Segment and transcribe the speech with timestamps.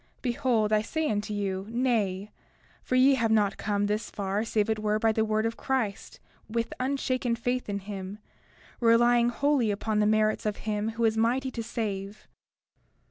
[0.23, 2.31] Behold, I say unto you, Nay;
[2.81, 6.19] for ye have not come thus far save it were by the word of Christ
[6.49, 8.17] with unshaken faith in him,
[8.79, 12.27] relying wholly upon the merits of him who is mighty to save.